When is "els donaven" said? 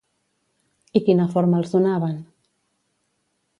1.61-2.19